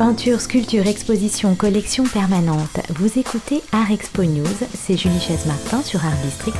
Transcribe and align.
Peinture, 0.00 0.40
sculpture, 0.40 0.86
exposition, 0.86 1.54
collection 1.54 2.04
permanente. 2.04 2.80
Vous 2.88 3.18
écoutez 3.18 3.60
Art 3.70 3.90
Expo 3.92 4.24
News, 4.24 4.46
c'est 4.72 4.96
Julie 4.96 5.20
Chaise-Martin 5.20 5.82
sur 5.82 6.02
Art 6.02 6.16
District 6.24 6.56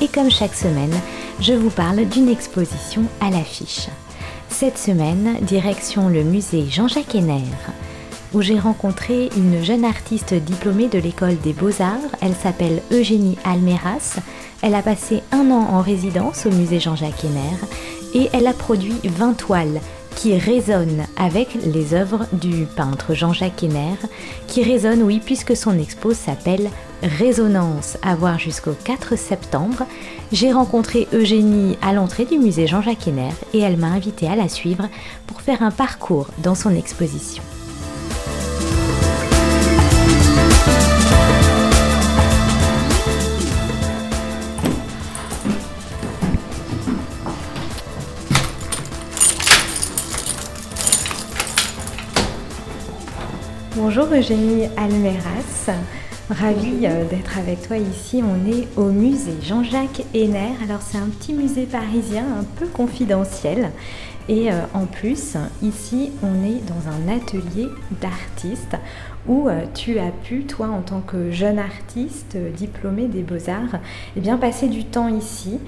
et 0.00 0.06
comme 0.06 0.30
chaque 0.30 0.54
semaine, 0.54 0.94
je 1.40 1.52
vous 1.52 1.70
parle 1.70 2.04
d'une 2.04 2.28
exposition 2.28 3.02
à 3.20 3.30
l'affiche. 3.30 3.88
Cette 4.48 4.78
semaine, 4.78 5.38
direction 5.42 6.08
le 6.08 6.22
musée 6.22 6.66
Jean-Jacques 6.70 7.16
Henner, 7.16 7.42
où 8.32 8.40
j'ai 8.40 8.60
rencontré 8.60 9.30
une 9.36 9.64
jeune 9.64 9.84
artiste 9.84 10.34
diplômée 10.34 10.86
de 10.86 11.00
l'école 11.00 11.40
des 11.40 11.54
beaux-arts. 11.54 12.14
Elle 12.20 12.36
s'appelle 12.36 12.82
Eugénie 12.92 13.36
Almeras. 13.42 14.20
Elle 14.62 14.76
a 14.76 14.82
passé 14.82 15.24
un 15.32 15.50
an 15.50 15.66
en 15.72 15.80
résidence 15.80 16.46
au 16.46 16.50
musée 16.50 16.78
Jean-Jacques 16.78 17.24
Henner 17.24 17.56
et 18.14 18.28
elle 18.32 18.46
a 18.46 18.52
produit 18.52 18.94
20 19.02 19.32
toiles 19.34 19.80
qui 20.16 20.36
résonnent 20.36 21.04
avec 21.16 21.50
les 21.64 21.94
œuvres 21.94 22.26
du 22.32 22.66
peintre 22.66 23.14
Jean-Jacques 23.14 23.62
Henner, 23.62 23.96
qui 24.48 24.64
résonnent, 24.64 25.02
oui, 25.02 25.20
puisque 25.24 25.54
son 25.54 25.78
expo 25.78 26.14
s'appelle 26.14 26.70
Résonance, 27.02 27.98
à 28.02 28.16
voir 28.16 28.38
jusqu'au 28.38 28.72
4 28.84 29.16
septembre. 29.16 29.86
J'ai 30.32 30.50
rencontré 30.50 31.06
Eugénie 31.12 31.78
à 31.82 31.92
l'entrée 31.92 32.24
du 32.24 32.38
musée 32.38 32.66
Jean-Jacques 32.66 33.06
Henner 33.06 33.30
et 33.52 33.60
elle 33.60 33.76
m'a 33.76 33.88
invité 33.88 34.26
à 34.26 34.34
la 34.34 34.48
suivre 34.48 34.88
pour 35.26 35.42
faire 35.42 35.62
un 35.62 35.70
parcours 35.70 36.28
dans 36.38 36.54
son 36.56 36.74
exposition. 36.74 37.42
Bonjour 53.96 54.14
Eugénie 54.14 54.66
Almeras, 54.76 55.72
ravie 56.28 56.86
euh, 56.86 57.08
d'être 57.08 57.38
avec 57.38 57.66
toi 57.66 57.78
ici. 57.78 58.22
On 58.22 58.46
est 58.46 58.68
au 58.76 58.90
musée 58.90 59.38
Jean-Jacques 59.40 60.02
Henner. 60.14 60.52
Alors 60.62 60.82
c'est 60.82 60.98
un 60.98 61.06
petit 61.06 61.32
musée 61.32 61.64
parisien 61.64 62.24
un 62.38 62.44
peu 62.58 62.66
confidentiel. 62.66 63.70
Et 64.28 64.52
euh, 64.52 64.56
en 64.74 64.84
plus, 64.84 65.38
ici, 65.62 66.12
on 66.22 66.44
est 66.44 66.60
dans 66.68 66.90
un 66.90 67.16
atelier 67.16 67.68
d'artistes 68.02 68.76
où 69.26 69.48
euh, 69.48 69.62
tu 69.72 69.98
as 69.98 70.10
pu, 70.10 70.44
toi, 70.44 70.66
en 70.68 70.82
tant 70.82 71.00
que 71.00 71.30
jeune 71.30 71.58
artiste 71.58 72.36
diplômé 72.36 73.06
des 73.06 73.22
beaux-arts, 73.22 73.80
eh 74.14 74.20
bien, 74.20 74.36
passer 74.36 74.68
du 74.68 74.84
temps 74.84 75.08
ici 75.08 75.58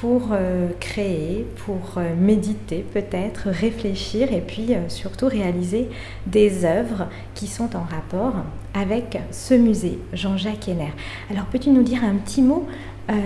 pour 0.00 0.28
euh, 0.32 0.68
créer, 0.78 1.46
pour 1.64 1.94
euh, 1.96 2.14
méditer 2.18 2.84
peut-être, 2.92 3.48
réfléchir 3.48 4.32
et 4.32 4.42
puis 4.42 4.74
euh, 4.74 4.88
surtout 4.88 5.26
réaliser 5.26 5.88
des 6.26 6.66
œuvres 6.66 7.06
qui 7.34 7.46
sont 7.46 7.74
en 7.74 7.82
rapport 7.82 8.34
avec 8.74 9.18
ce 9.30 9.54
musée 9.54 9.98
Jean-Jacques 10.12 10.68
Henner. 10.68 10.92
Alors 11.30 11.46
peux-tu 11.46 11.70
nous 11.70 11.82
dire 11.82 12.04
un 12.04 12.16
petit 12.16 12.42
mot 12.42 12.66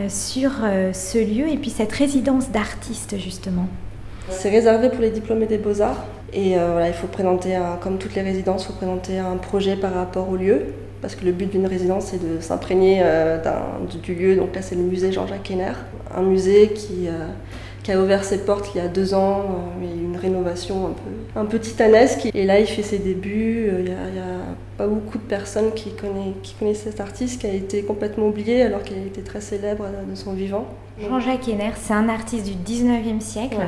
sur 0.09 0.51
ce 0.93 1.19
lieu 1.19 1.49
et 1.49 1.57
puis 1.57 1.71
cette 1.71 1.93
résidence 1.93 2.51
d'artiste 2.51 3.19
justement? 3.19 3.67
C'est 4.29 4.51
réservé 4.51 4.91
pour 4.91 5.01
les 5.01 5.11
diplômés 5.11 5.47
des 5.47 5.57
beaux-arts 5.57 6.05
et 6.35 6.51
voilà, 6.51 6.89
il 6.89 6.93
faut 6.93 7.07
présenter, 7.07 7.59
comme 7.81 7.97
toutes 7.97 8.15
les 8.15 8.21
résidences, 8.21 8.65
il 8.65 8.67
faut 8.67 8.73
présenter 8.75 9.19
un 9.19 9.37
projet 9.39 9.77
par 9.77 9.95
rapport 9.95 10.29
au 10.29 10.37
lieu 10.37 10.67
parce 11.01 11.15
que 11.15 11.25
le 11.25 11.33
but 11.33 11.51
d'une 11.51 11.67
résidence, 11.67 12.09
c'est 12.09 12.23
de 12.23 12.41
s'imprégner 12.41 13.03
du 14.03 14.15
lieu. 14.15 14.37
Donc 14.37 14.55
là, 14.55 14.61
c'est 14.61 14.75
le 14.75 14.83
musée 14.83 15.13
Jean-Jacques 15.13 15.51
Henner, 15.51 15.73
un 16.15 16.23
musée 16.23 16.69
qui, 16.69 17.09
euh, 17.09 17.27
qui, 17.83 17.93
a 17.93 18.01
ouvert 18.01 18.25
ses 18.25 18.39
portes 18.45 18.71
il 18.75 18.79
y 18.79 18.81
a 18.81 18.89
deux 18.89 19.15
ans, 19.15 19.43
euh, 19.81 19.85
une 19.85 20.17
rénovation 20.17 20.87
un 20.89 20.91
peu, 20.91 21.41
un 21.41 21.45
peu 21.45 21.59
titanesque. 21.59 22.29
Et 22.35 22.45
là, 22.45 22.61
il 22.61 22.67
fait 22.67 22.83
ses 22.83 22.99
débuts. 22.99 23.71
Il 23.79 23.85
n'y 23.85 23.91
a, 23.91 24.41
pas 24.77 24.87
beaucoup 24.87 25.19
de 25.19 25.25
personnes 25.25 25.73
qui, 25.75 25.93
connaissent, 25.93 26.35
qui 26.43 26.55
connaissent 26.55 26.83
cet 26.85 27.01
artiste 27.01 27.41
qui 27.41 27.47
a 27.47 27.53
été 27.53 27.83
complètement 27.83 28.29
oublié 28.29 28.63
alors 28.63 28.83
qu'il 28.83 28.97
a 28.97 29.03
été 29.03 29.21
très 29.21 29.43
célèbre 29.43 29.85
de 30.09 30.15
son 30.15 30.33
vivant. 30.33 30.67
Jean-Jacques 30.99 31.49
Henner, 31.49 31.73
c'est 31.77 31.93
un 31.93 32.09
artiste 32.09 32.47
du 32.47 32.53
19e 32.53 33.21
siècle. 33.21 33.59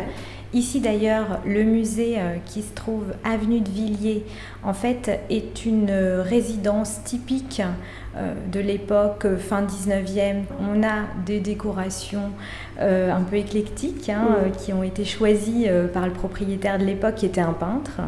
Ici 0.54 0.80
d'ailleurs, 0.80 1.40
le 1.46 1.62
musée 1.62 2.18
euh, 2.18 2.36
qui 2.44 2.60
se 2.60 2.74
trouve 2.74 3.14
avenue 3.24 3.60
de 3.60 3.70
Villiers, 3.70 4.24
en 4.62 4.74
fait, 4.74 5.20
est 5.30 5.64
une 5.64 5.88
euh, 5.88 6.22
résidence 6.22 7.02
typique 7.04 7.60
euh, 7.60 7.70
de 8.14 8.60
l'époque 8.60 9.26
fin 9.38 9.62
19e. 9.62 10.42
On 10.60 10.82
a 10.82 11.06
des 11.24 11.40
décorations 11.40 12.30
un 12.78 13.20
peu 13.22 13.36
éclectiques 13.36 14.10
hein, 14.10 14.50
qui 14.58 14.72
ont 14.72 14.82
été 14.82 15.04
choisies 15.04 15.66
par 15.94 16.06
le 16.06 16.12
propriétaire 16.12 16.78
de 16.78 16.84
l'époque 16.84 17.14
qui 17.16 17.26
était 17.26 17.40
un 17.40 17.54
peintre. 17.54 18.00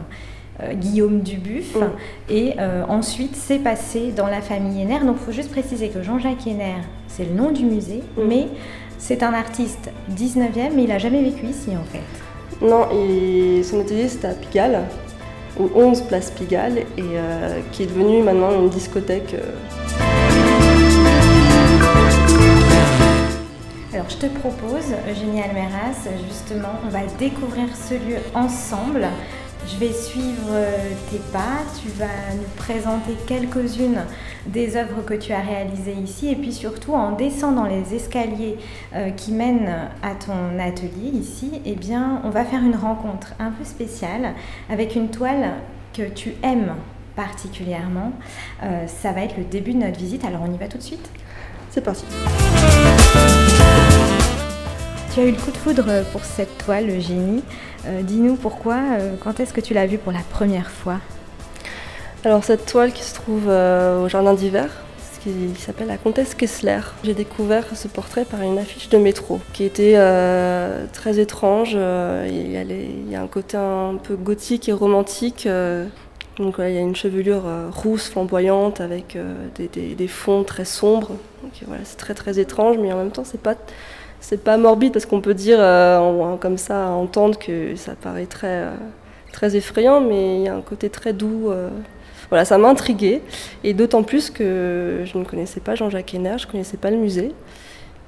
Guillaume 0.75 1.21
Dubuff. 1.21 1.77
Et 2.29 2.55
ensuite, 2.89 3.35
c'est 3.35 3.59
passé 3.59 4.13
dans 4.15 4.27
la 4.27 4.43
famille 4.43 4.83
Henner. 4.83 5.01
Donc, 5.01 5.17
il 5.21 5.25
faut 5.25 5.33
juste 5.33 5.51
préciser 5.51 5.89
que 5.89 6.03
Jean-Jacques 6.03 6.47
Henner, 6.47 6.83
c'est 7.09 7.25
le 7.25 7.35
nom 7.35 7.51
du 7.51 7.65
musée, 7.65 8.03
mais 8.17 8.49
c'est 9.07 9.23
un 9.23 9.35
artiste 9.35 9.91
19e, 10.17 10.71
mais 10.75 10.85
il 10.85 10.89
n'a 10.89 10.99
jamais 10.99 11.23
vécu 11.23 11.45
ici 11.45 11.71
en 11.77 11.85
fait. 11.85 12.67
Non, 12.67 12.87
et 12.91 13.63
son 13.63 13.81
atelier 13.81 14.09
c'était 14.09 14.29
à 14.29 14.33
Pigalle, 14.33 14.81
au 15.61 15.71
11 15.75 16.03
place 16.03 16.31
Pigalle, 16.31 16.79
et 16.79 16.85
euh, 16.99 17.61
qui 17.71 17.83
est 17.83 17.87
devenu 17.87 18.23
maintenant 18.23 18.59
une 18.59 18.71
discothèque. 18.71 19.35
Euh. 19.35 19.84
Alors 24.05 24.21
je 24.21 24.27
te 24.27 24.39
propose, 24.39 24.93
Eugénie 25.11 25.41
Almeras, 25.41 26.11
justement, 26.29 26.75
on 26.85 26.91
va 26.91 27.07
découvrir 27.19 27.75
ce 27.75 27.95
lieu 27.95 28.19
ensemble. 28.35 29.07
Je 29.67 29.79
vais 29.79 29.95
suivre 29.95 30.49
euh, 30.51 30.91
tes 31.11 31.21
pas, 31.33 31.63
tu 31.81 31.89
vas 31.89 32.35
nous 32.37 32.49
présenter 32.55 33.15
quelques-unes 33.27 34.03
des 34.47 34.77
œuvres 34.77 35.03
que 35.07 35.15
tu 35.15 35.33
as 35.33 35.41
réalisées 35.41 35.95
ici. 35.95 36.29
Et 36.29 36.37
puis 36.37 36.53
surtout 36.53 36.93
en 36.93 37.13
descendant 37.13 37.65
les 37.65 37.95
escaliers 37.95 38.59
euh, 38.95 39.09
qui 39.09 39.33
mènent 39.33 39.73
à 40.03 40.15
ton 40.15 40.59
atelier 40.59 41.09
ici, 41.15 41.63
eh 41.65 41.75
bien 41.75 42.21
on 42.25 42.31
va 42.31 42.45
faire 42.45 42.63
une 42.63 42.77
rencontre 42.77 43.33
un 43.39 43.53
peu 43.53 43.65
spéciale 43.65 44.35
avec 44.69 44.97
une 44.97 45.09
toile 45.09 45.53
que 45.95 46.03
tu 46.03 46.35
aimes 46.43 46.75
particulièrement. 47.17 48.13
Euh, 48.65 48.87
ça 48.87 49.13
va 49.13 49.23
être 49.23 49.39
le 49.39 49.45
début 49.45 49.73
de 49.73 49.79
notre 49.79 49.99
visite, 49.99 50.27
alors 50.27 50.43
on 50.47 50.53
y 50.53 50.59
va 50.59 50.69
tout 50.69 50.79
de 50.79 50.83
suite. 50.83 51.09
C'est 51.71 51.81
parti 51.81 52.05
tu 55.15 55.21
as 55.21 55.25
eu 55.27 55.31
le 55.31 55.37
coup 55.37 55.53
de 55.53 55.57
foudre 55.57 56.03
pour 56.11 56.25
cette 56.25 56.59
toile, 56.59 56.91
Eugénie. 56.91 57.45
Euh, 57.87 58.03
dis-nous 58.03 58.35
pourquoi, 58.35 58.75
euh, 58.75 59.15
quand 59.23 59.39
est-ce 59.39 59.53
que 59.53 59.61
tu 59.61 59.73
l'as 59.73 59.87
vue 59.87 59.99
pour 59.99 60.11
la 60.11 60.23
première 60.29 60.73
fois? 60.73 60.99
Alors 62.25 62.43
cette 62.43 62.67
toile 62.67 62.93
qui 62.93 63.05
se 63.05 63.15
trouve 63.15 63.45
euh, 63.47 64.05
au 64.05 64.09
jardin 64.09 64.35
d'hiver, 64.35 64.71
qui 65.23 65.55
s'appelle 65.57 65.87
la 65.87 65.99
comtesse 65.99 66.35
Kessler. 66.35 66.81
J'ai 67.05 67.15
découvert 67.15 67.65
ce 67.77 67.87
portrait 67.87 68.25
par 68.25 68.43
une 68.43 68.59
affiche 68.59 68.89
de 68.89 68.99
métro 68.99 69.41
qui 69.53 69.63
était 69.63 69.95
très 70.93 71.21
étrange. 71.21 71.75
Il 71.75 72.51
y, 72.51 73.15
a 73.15 73.23
un 73.23 73.27
côté 73.29 73.57
un 73.57 73.97
peu 74.03 74.17
gothique 74.17 74.69
et 74.69 74.73
romantique. 74.73 75.49
Donc 76.39 76.57
il 76.59 76.75
y 76.75 76.77
a 76.77 76.81
une 76.81 76.97
chevelure 76.97 77.45
rousse 77.73 78.09
flamboyante 78.09 78.81
avec 78.83 79.17
des, 79.55 79.95
des, 79.95 80.09
fonds 80.09 80.43
très 80.43 80.67
sombres. 80.67 81.13
voilà, 81.67 81.85
c'est 81.85 81.97
très 81.97 82.15
très 82.15 82.39
étrange, 82.39 82.77
mais 82.79 82.93
en 82.93 82.99
même 82.99 83.13
temps 83.13 83.25
c'est 83.25 83.41
pas 83.41 83.55
c'est 84.25 84.43
pas 84.43 84.57
morbide 84.57 84.91
parce 84.91 85.05
qu'on 85.05 85.21
peut 85.21 85.35
dire 85.35 85.59
euh, 85.61 86.37
comme 86.39 86.57
ça, 86.57 86.89
entendre 86.89 87.39
que 87.39 87.77
ça 87.77 87.95
paraît 87.95 88.25
très, 88.25 88.63
euh, 88.63 88.75
très 89.33 89.55
effrayant, 89.55 90.01
mais 90.01 90.37
il 90.39 90.43
y 90.45 90.49
a 90.49 90.55
un 90.55 90.63
côté 90.63 90.89
très 90.89 91.13
doux. 91.13 91.51
Euh. 91.51 91.69
Voilà, 92.31 92.47
ça 92.47 92.57
m'a 92.57 92.69
intriguée, 92.69 93.21
et 93.65 93.75
d'autant 93.75 94.03
plus 94.03 94.31
que 94.31 95.03
je 95.05 95.19
ne 95.19 95.25
connaissais 95.25 95.61
pas 95.61 95.75
Jean-Jacques 95.75 96.15
Henner, 96.15 96.37
je 96.39 96.47
ne 96.47 96.53
connaissais 96.53 96.79
pas 96.79 96.91
le 96.91 96.97
musée. 96.97 97.33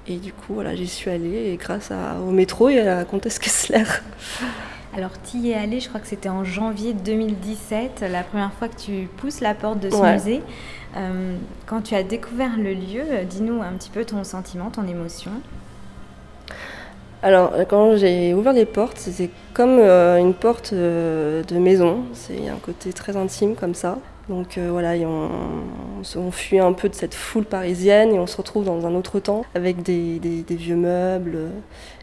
Et 0.08 0.16
du 0.16 0.32
coup, 0.32 0.54
voilà, 0.54 0.74
j'y 0.74 0.86
suis 0.86 1.10
allée 1.10 1.50
et 1.52 1.56
grâce 1.58 1.92
au 2.26 2.30
métro 2.30 2.70
et 2.70 2.80
à 2.80 2.84
la 2.84 3.04
comtesse 3.04 3.38
Kessler. 3.38 3.84
Alors, 4.96 5.10
tu 5.30 5.36
y 5.36 5.50
es 5.50 5.54
allée, 5.54 5.80
je 5.80 5.88
crois 5.90 6.00
que 6.00 6.06
c'était 6.06 6.30
en 6.30 6.44
janvier 6.44 6.94
2017, 6.94 8.06
la 8.10 8.22
première 8.22 8.54
fois 8.54 8.68
que 8.68 8.80
tu 8.80 9.06
pousses 9.18 9.40
la 9.40 9.52
porte 9.52 9.80
de 9.80 9.90
ce 9.90 10.14
musée. 10.14 10.40
quand 11.66 11.82
tu 11.82 11.94
as 11.94 12.02
découvert 12.02 12.56
le 12.56 12.72
lieu, 12.72 13.04
dis-nous 13.28 13.60
un 13.60 13.72
petit 13.72 13.90
peu 13.90 14.06
ton 14.06 14.24
sentiment, 14.24 14.70
ton 14.70 14.88
émotion. 14.88 15.32
Alors, 17.22 17.52
quand 17.68 17.96
j'ai 17.96 18.34
ouvert 18.34 18.52
les 18.52 18.66
portes, 18.66 18.98
c'était 18.98 19.30
comme 19.54 19.78
euh, 19.78 20.18
une 20.18 20.34
porte 20.34 20.72
euh, 20.72 21.42
de 21.42 21.56
maison. 21.56 22.04
C'est 22.12 22.48
un 22.48 22.56
côté 22.56 22.92
très 22.92 23.16
intime 23.16 23.54
comme 23.54 23.74
ça. 23.74 23.98
Donc 24.28 24.58
euh, 24.58 24.68
voilà, 24.70 24.92
on, 25.06 26.30
fuit 26.30 26.58
un 26.58 26.72
peu 26.72 26.88
de 26.88 26.94
cette 26.94 27.14
foule 27.14 27.44
parisienne 27.44 28.12
et 28.12 28.18
on 28.18 28.26
se 28.26 28.36
retrouve 28.36 28.64
dans 28.64 28.84
un 28.84 28.94
autre 28.94 29.20
temps 29.20 29.44
avec 29.54 29.82
des, 29.82 30.18
vieux 30.50 30.76
meubles, 30.76 31.38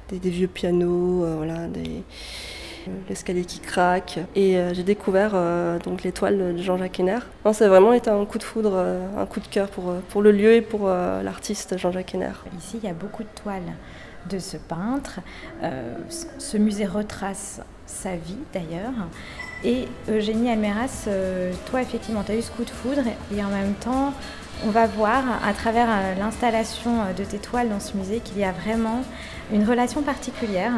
des, 0.10 0.30
vieux 0.30 0.48
pianos, 0.48 1.26
voilà, 1.38 1.68
l'escalier 3.10 3.44
qui 3.44 3.60
craque. 3.60 4.20
Et 4.38 4.58
j'ai 4.72 4.84
découvert 4.84 5.34
donc 5.84 6.04
l'étoile 6.04 6.56
de 6.56 6.62
Jean-Jacques 6.62 7.02
Henner. 7.02 7.20
Ça 7.52 7.66
a 7.66 7.68
vraiment 7.68 7.92
été 7.92 8.10
un 8.10 8.24
coup 8.24 8.38
de 8.38 8.44
foudre, 8.44 8.78
un 9.18 9.26
coup 9.26 9.42
de 9.42 9.48
cœur 9.48 9.68
pour, 9.68 9.94
pour 10.08 10.22
le 10.22 10.32
lieu 10.32 10.54
et 10.54 10.62
pour 10.62 10.88
l'artiste 10.88 11.78
Jean-Jacques 11.78 12.16
Henner. 12.16 12.32
Ici, 12.58 12.80
il 12.82 12.88
y 12.88 12.90
a 12.90 12.94
beaucoup 12.94 13.24
de 13.24 13.42
toiles 13.44 13.74
de 14.30 14.40
ce 14.40 14.58
peintre. 14.58 15.20
Euh, 15.64 15.96
ce 16.10 16.58
musée 16.58 16.86
retrace 16.86 17.62
sa 17.86 18.16
vie 18.16 18.38
d'ailleurs. 18.54 18.94
Et 19.64 19.88
Eugénie 20.10 20.50
Almeras, 20.50 21.08
toi 21.68 21.82
effectivement, 21.82 22.24
tu 22.24 22.34
as 22.34 22.36
eu 22.36 22.42
ce 22.42 22.52
coup 22.52 22.66
de 22.66 22.70
foudre 22.70 23.04
et 23.34 23.44
en 23.44 23.48
même 23.48 23.74
temps, 23.76 24.14
on 24.66 24.70
va 24.70 24.88
voir 24.88 25.24
à 25.46 25.54
travers 25.54 25.88
l'installation 26.20 26.92
de 27.18 27.24
tes 27.24 27.38
toiles 27.38 27.70
dans 27.70 27.80
ce 27.80 27.96
musée 27.96 28.20
qu'il 28.20 28.40
y 28.40 28.44
a 28.44 28.52
vraiment 28.52 29.04
une 29.54 29.64
relation 29.64 30.02
particulière 30.02 30.74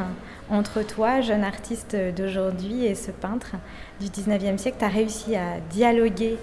entre 0.49 0.83
toi, 0.83 1.21
jeune 1.21 1.43
artiste 1.43 1.95
d'aujourd'hui, 2.15 2.85
et 2.85 2.95
ce 2.95 3.11
peintre 3.11 3.55
du 3.99 4.07
19e 4.07 4.57
siècle. 4.57 4.77
Tu 4.79 4.85
as 4.85 4.89
réussi 4.89 5.35
à 5.35 5.59
dialoguer 5.71 6.37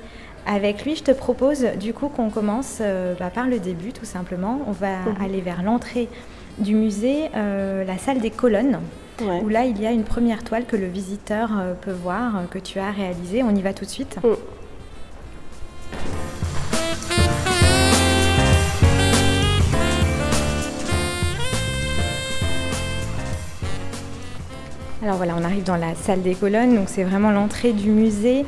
avec 0.47 0.85
lui, 0.85 0.97
je 0.97 1.05
te 1.05 1.13
propose 1.13 1.65
du 1.79 1.95
coup 1.95 2.09
qu'on 2.09 2.29
commence 2.29 2.79
euh, 2.81 3.15
bah, 3.19 3.31
par 3.31 3.47
le 3.47 3.61
début 3.61 3.93
tout 3.93 4.05
simplement. 4.05 4.61
On 4.67 4.73
va 4.73 4.99
mhm. 4.99 5.23
aller 5.23 5.41
vers 5.41 5.63
l'entrée 5.63 6.09
du 6.59 6.75
musée, 6.75 7.31
euh, 7.37 7.85
la 7.85 7.99
salle 7.99 8.21
des 8.21 8.31
colonnes, 8.31 8.81
où 9.21 9.49
là 9.49 9.65
il 9.65 9.81
y 9.81 9.87
a 9.87 9.93
une 9.93 10.05
première 10.05 10.43
toile 10.43 10.65
que 10.65 10.77
le 10.77 10.87
visiteur 10.87 11.51
euh, 11.59 11.75
peut 11.75 11.93
voir, 11.93 12.49
que 12.51 12.59
tu 12.59 12.79
as 12.79 12.91
réalisée. 12.91 13.43
On 13.43 13.55
y 13.55 13.63
va 13.63 13.73
tout 13.73 13.85
de 13.85 13.91
suite. 13.91 14.19
Mm. 14.23 14.35
Alors 25.03 25.17
voilà, 25.17 25.35
on 25.37 25.43
arrive 25.43 25.65
dans 25.65 25.77
la 25.77 25.97
salle 25.97 26.23
des 26.23 26.37
colonnes, 26.37 26.77
donc 26.77 26.89
c'est 26.89 27.03
vraiment 27.03 27.33
l'entrée 27.33 27.73
du 27.73 27.91
musée. 27.91 28.45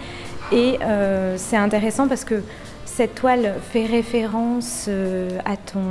Et 0.53 0.79
euh, 0.83 1.35
c'est 1.37 1.57
intéressant 1.57 2.07
parce 2.07 2.25
que 2.25 2.43
cette 2.97 3.17
toile 3.17 3.55
fait 3.73 3.87
référence 3.87 4.87
euh, 4.89 5.39
à, 5.45 5.57
ton, 5.57 5.83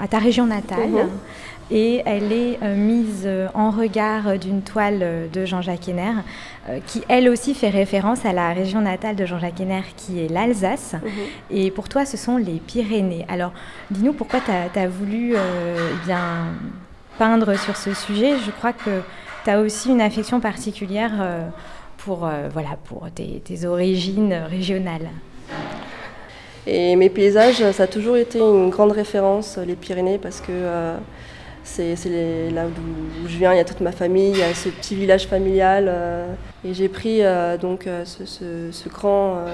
à 0.00 0.08
ta 0.08 0.18
région 0.18 0.46
natale. 0.46 0.88
Mhm. 0.88 1.10
Et 1.70 2.02
elle 2.04 2.32
est 2.32 2.58
euh, 2.62 2.74
mise 2.74 3.28
en 3.54 3.70
regard 3.70 4.38
d'une 4.38 4.62
toile 4.62 5.28
de 5.32 5.44
Jean-Jacques 5.44 5.88
Henner, 5.88 6.12
qui 6.86 7.02
elle 7.08 7.28
aussi 7.28 7.54
fait 7.54 7.70
référence 7.70 8.26
à 8.26 8.32
la 8.32 8.52
région 8.52 8.80
natale 8.80 9.16
de 9.16 9.24
Jean-Jacques 9.24 9.60
Henner, 9.60 9.82
qui 9.96 10.20
est 10.20 10.28
l'Alsace. 10.28 10.94
Mhm. 10.94 11.10
Et 11.50 11.70
pour 11.70 11.88
toi, 11.88 12.04
ce 12.04 12.16
sont 12.16 12.36
les 12.36 12.60
Pyrénées. 12.66 13.24
Alors, 13.28 13.52
dis-nous 13.90 14.12
pourquoi 14.12 14.40
tu 14.40 14.50
as, 14.50 14.88
voulu 14.88 15.34
eh 15.34 16.06
bien, 16.06 16.46
peindre 17.18 17.58
sur 17.58 17.76
ce 17.76 17.94
sujet. 17.94 18.38
Je 18.44 18.50
crois 18.50 18.72
que 18.72 19.00
tu 19.44 19.50
as 19.50 19.60
aussi 19.60 19.90
une 19.90 20.00
affection 20.00 20.40
particulière 20.40 21.12
pour, 22.04 22.26
euh, 22.26 22.48
voilà, 22.52 22.70
pour 22.84 23.06
tes, 23.14 23.64
origines 23.64 24.34
régionales. 24.34 25.08
Et 26.66 26.94
mes 26.96 27.10
paysages, 27.10 27.70
ça 27.72 27.82
a 27.82 27.86
toujours 27.86 28.16
été 28.16 28.38
une 28.38 28.70
grande 28.70 28.92
référence, 28.92 29.58
les 29.58 29.74
Pyrénées, 29.74 30.18
parce 30.18 30.40
que 30.40 30.52
euh, 30.52 30.96
c'est 31.64 31.96
là 32.52 32.66
où 32.66 33.28
je 33.28 33.36
viens, 33.36 33.52
il 33.52 33.56
y 33.56 33.60
a 33.60 33.64
toute 33.64 33.80
ma 33.80 33.90
famille, 33.90 34.30
il 34.30 34.38
y 34.38 34.42
a 34.42 34.54
ce 34.54 34.68
petit 34.68 34.94
village 34.94 35.26
familial. 35.26 35.86
Euh, 35.88 36.32
et 36.64 36.72
j'ai 36.72 36.88
pris 36.88 37.22
donc 37.60 37.88
ce, 38.04 38.88
grand 38.88 39.44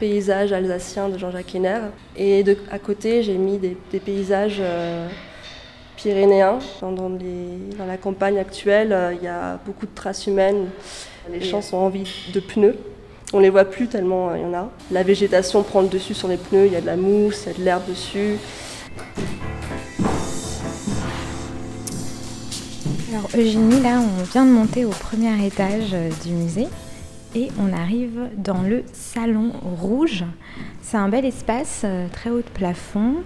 paysage 0.00 0.52
alsacien 0.52 1.08
de 1.08 1.18
Jean-Jacques 1.18 1.54
Henner. 1.54 1.80
Et 2.16 2.42
de, 2.42 2.56
à 2.72 2.80
côté, 2.80 3.22
j'ai 3.22 3.34
mis 3.34 3.58
des, 3.58 3.76
paysages 4.00 4.60
pyrénéens. 5.96 6.58
Dans, 6.80 6.90
dans, 6.90 7.10
dans, 7.10 7.86
la 7.86 7.96
campagne 7.96 8.38
actuelle, 8.38 8.96
il 9.16 9.24
y 9.24 9.28
a 9.28 9.60
beaucoup 9.64 9.86
de 9.86 9.94
traces 9.94 10.26
humaines. 10.26 10.66
Les 11.30 11.40
champs 11.40 11.62
sont 11.62 11.76
envie 11.76 12.10
de 12.34 12.40
pneus. 12.40 12.76
On 13.32 13.38
les 13.38 13.50
voit 13.50 13.64
plus 13.64 13.86
tellement 13.86 14.34
il 14.34 14.42
y 14.42 14.44
en 14.44 14.54
a. 14.54 14.70
La 14.90 15.04
végétation 15.04 15.62
prend 15.62 15.82
le 15.82 15.88
dessus 15.88 16.14
sur 16.14 16.26
les 16.26 16.36
pneus, 16.36 16.66
il 16.66 16.72
y 16.72 16.76
a 16.76 16.80
de 16.80 16.86
la 16.86 16.96
mousse, 16.96 17.44
il 17.44 17.52
y 17.52 17.54
a 17.54 17.58
de 17.58 17.64
l'herbe 17.64 17.88
dessus. 17.88 18.38
Alors 23.12 23.28
Eugénie, 23.36 23.80
là 23.82 24.00
on 24.00 24.22
vient 24.24 24.44
de 24.44 24.50
monter 24.50 24.84
au 24.84 24.90
premier 24.90 25.46
étage 25.46 25.90
euh, 25.92 26.10
du 26.24 26.32
musée 26.32 26.68
et 27.34 27.48
on 27.60 27.72
arrive 27.72 28.28
dans 28.36 28.62
le 28.62 28.82
salon 28.92 29.52
rouge. 29.80 30.24
C'est 30.82 30.96
un 30.96 31.08
bel 31.08 31.24
espace, 31.24 31.82
euh, 31.84 32.08
très 32.12 32.30
haut 32.30 32.38
de 32.38 32.50
plafond. 32.54 33.16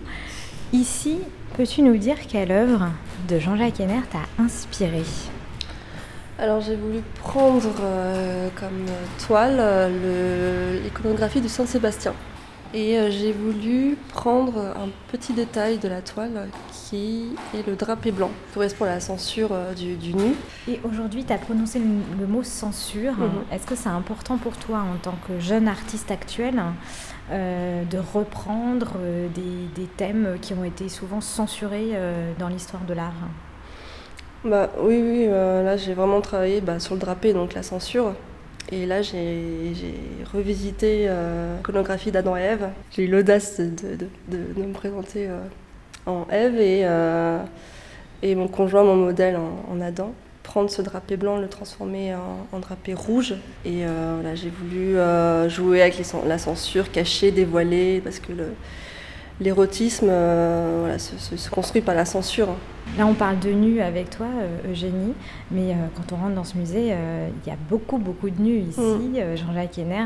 Ici, 0.73 1.19
peux-tu 1.57 1.83
nous 1.83 1.97
dire 1.97 2.17
quelle 2.29 2.53
œuvre 2.53 2.91
de 3.29 3.39
Jean-Jacques 3.39 3.81
Henner 3.81 4.03
t'a 4.11 4.43
inspiré 4.43 5.03
alors 6.39 6.61
j'ai 6.61 6.75
voulu 6.75 7.01
prendre 7.21 7.71
euh, 7.81 8.49
comme 8.59 8.87
toile 9.25 9.57
euh, 9.61 10.83
l'iconographie 10.83 11.41
du 11.41 11.49
Saint-Sébastien. 11.49 12.13
Et 12.77 12.99
euh, 12.99 13.09
j'ai 13.09 13.31
voulu 13.31 13.97
prendre 14.09 14.59
un 14.59 14.89
petit 15.13 15.33
détail 15.33 15.79
de 15.79 15.87
la 15.87 16.03
toile 16.03 16.49
qui 16.73 17.37
est 17.55 17.65
le 17.65 17.77
drapé 17.77 18.11
blanc, 18.11 18.31
qui 18.49 18.55
correspond 18.55 18.85
à 18.85 18.89
la 18.89 19.01
censure 19.01 19.51
du, 19.77 20.13
nu. 20.13 20.35
Et 20.67 20.81
aujourd'hui, 20.83 21.25
tu 21.25 21.33
as 21.33 21.39
prononcé 21.39 21.79
le, 21.79 22.27
mot 22.27 22.43
censure. 22.43 23.13
Mhm. 23.13 23.45
Est-ce 23.53 23.65
que 23.65 23.77
c'est 23.77 23.89
important 23.89 24.39
pour 24.39 24.57
toi, 24.57 24.79
en 24.79 24.97
tant 24.97 25.15
que 25.29 25.39
jeune 25.39 25.69
artiste 25.69 26.11
actuel, 26.11 26.61
de 27.31 27.99
reprendre 28.13 28.95
des, 29.33 29.87
thèmes 29.97 30.37
qui 30.43 30.53
ont 30.53 30.65
été 30.65 30.89
souvent 30.89 31.21
censurés 31.21 31.93
dans 32.41 32.49
l'histoire 32.49 32.83
de 32.83 32.95
l'art? 32.95 33.13
Bah, 34.45 34.71
Oui, 34.79 35.03
oui 35.03 35.27
euh, 35.29 35.63
là 35.63 35.77
j'ai 35.77 35.95
vraiment 35.95 36.21
travaillé 36.21 36.61
bah, 36.61 36.79
sur 36.79 36.95
le 36.95 37.01
drapé, 37.01 37.33
donc 37.33 37.55
la 37.55 37.63
censure. 37.63 38.15
Et 38.73 38.87
là 38.87 39.03
j'ai 39.03 39.73
revisité 40.33 41.07
euh, 41.09 41.57
l'iconographie 41.57 42.11
d'Adam 42.11 42.37
et 42.37 42.43
Ève. 42.43 42.69
J'ai 42.91 43.05
eu 43.05 43.09
l'audace 43.09 43.61
de, 43.61 44.07
me 44.31 44.73
présenter 44.73 45.29
euh, 45.29 45.41
en 46.07 46.27
Ève 46.31 46.59
et, 46.61 46.87
et 48.23 48.35
mon 48.35 48.49
conjoint, 48.49 48.85
mon 48.85 48.97
modèle 48.97 49.37
en, 49.37 49.81
Adam 49.81 50.13
prendre 50.43 50.71
ce 50.71 50.83
drapé 50.83 51.17
blanc, 51.17 51.39
le 51.39 51.49
transformer 51.49 52.15
en, 52.53 52.59
drapé 52.59 52.93
rouge. 52.93 53.35
Et 53.65 53.85
là, 53.85 54.35
j'ai 54.35 54.51
voulu 54.51 54.97
jouer 55.49 55.81
avec 55.81 56.01
la 56.27 56.37
censure, 56.37 56.93
cacher, 56.93 57.31
dévoiler, 57.31 58.03
parce 58.05 58.19
que 58.19 58.33
le, 58.33 58.49
l'érotisme 59.41 60.09
euh, 60.11 60.97
se, 60.99 61.51
construit 61.51 61.83
par 61.83 61.95
la 61.95 62.05
censure. 62.05 62.49
Là, 62.99 63.07
on 63.07 63.15
parle 63.15 63.41
de 63.41 63.51
nus 63.51 63.81
avec 63.81 64.11
toi, 64.11 64.27
euh, 64.27 64.71
Eugénie, 64.71 65.15
mais 65.51 65.73
euh, 65.73 65.75
quand 65.97 66.15
on 66.15 66.17
rentre 66.17 66.35
dans 66.35 66.45
ce 66.45 66.57
musée, 66.57 66.89
il 66.93 67.49
y 67.49 67.53
a 67.53 67.57
beaucoup, 67.69 67.99
beaucoup 67.99 68.31
de 68.31 68.41
nus 68.41 68.59
ici. 68.59 68.81
Mm. 68.81 69.37
Jean-Jacques 69.37 69.79
Henner 69.79 70.05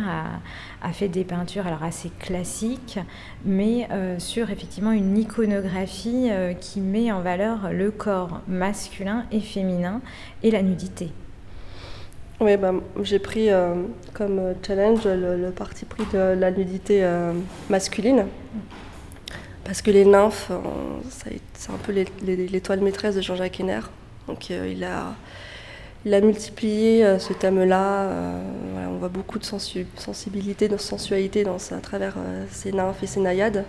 a, 0.83 0.93
fait 0.93 1.09
des 1.09 1.25
peintures 1.25 1.67
alors 1.67 1.83
assez 1.83 2.11
classiques, 2.19 2.99
mais 3.45 3.89
sur 4.19 4.51
effectivement 4.51 4.93
une 4.93 5.19
iconographie 5.19 6.31
qui 6.61 6.81
met 6.81 7.13
en 7.13 7.21
valeur 7.21 7.71
le 7.73 7.91
corps 7.91 8.41
masculin 8.49 9.25
et 9.33 9.41
féminin 9.41 10.01
et 10.43 10.51
la 10.51 10.63
nudité. 10.63 11.11
Oui, 12.41 12.57
bah, 12.57 12.73
j'ai 13.02 13.19
pris 13.19 13.49
comme 14.14 14.55
challenge 14.67 15.05
le, 15.05 15.50
parti 15.50 15.85
pris 15.85 16.05
de 16.12 16.19
la 16.19 16.50
nudité 16.50 17.07
masculine. 17.69 18.25
Parce 19.69 19.83
que 19.83 19.91
les 19.91 20.07
nymphes, 20.07 20.51
c'est 21.11 21.71
un 21.71 21.77
peu 21.77 21.93
l'étoile 21.93 22.81
maîtresse 22.81 23.17
de 23.17 23.21
Jean-Jacques 23.21 23.61
Henner. 23.61 23.81
Donc 24.27 24.51
euh, 24.51 24.73
il, 24.75 24.83
a, 24.83 26.21
multiplié 26.23 27.05
euh, 27.05 27.19
ce 27.19 27.35
thème-là. 27.35 28.05
Euh, 28.05 28.41
on 28.89 28.97
voit 28.97 29.11
beaucoup 29.11 29.39
de 29.39 29.45
sensibilité, 29.45 30.69
de 30.69 30.79
sensualité 30.79 31.45
à 31.47 31.81
travers 31.83 32.15
ces 32.51 32.73
nymphes 32.73 33.03
et 33.03 33.07
ces 33.07 33.21
naïades. 33.21 33.67